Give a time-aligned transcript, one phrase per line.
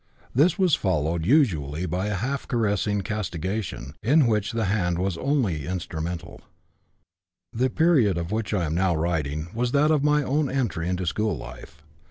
[0.33, 5.71] This was followed usually by a half caressing castigation, in which the hand only was
[5.71, 6.41] instrumental.
[7.53, 11.37] "The period of which I am now writing was that of my entry into school
[11.37, 11.83] life.